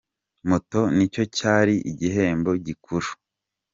Moto 0.49 0.79
ni 0.95 1.05
cyo 1.13 1.23
cyari 1.37 1.75
igihembo 1.91 2.51
gikuru. 2.65 3.09